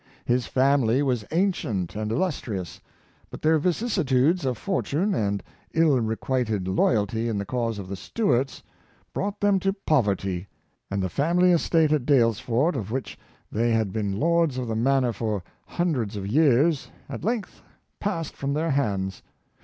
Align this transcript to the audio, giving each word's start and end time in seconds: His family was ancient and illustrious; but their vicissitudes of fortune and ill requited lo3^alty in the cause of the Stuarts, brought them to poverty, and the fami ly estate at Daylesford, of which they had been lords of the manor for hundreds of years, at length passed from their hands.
His 0.25 0.47
family 0.47 1.03
was 1.03 1.25
ancient 1.29 1.95
and 1.95 2.11
illustrious; 2.11 2.81
but 3.29 3.43
their 3.43 3.59
vicissitudes 3.59 4.45
of 4.45 4.57
fortune 4.57 5.13
and 5.13 5.43
ill 5.73 5.99
requited 5.99 6.63
lo3^alty 6.65 7.27
in 7.29 7.37
the 7.37 7.45
cause 7.45 7.77
of 7.77 7.87
the 7.87 7.95
Stuarts, 7.95 8.63
brought 9.13 9.39
them 9.41 9.59
to 9.59 9.73
poverty, 9.73 10.47
and 10.89 11.03
the 11.03 11.07
fami 11.07 11.43
ly 11.43 11.47
estate 11.49 11.91
at 11.91 12.07
Daylesford, 12.07 12.75
of 12.75 12.89
which 12.89 13.15
they 13.51 13.69
had 13.73 13.93
been 13.93 14.19
lords 14.19 14.57
of 14.57 14.67
the 14.67 14.75
manor 14.75 15.13
for 15.13 15.43
hundreds 15.67 16.15
of 16.15 16.25
years, 16.25 16.89
at 17.07 17.23
length 17.23 17.61
passed 17.99 18.35
from 18.35 18.55
their 18.55 18.71
hands. 18.71 19.21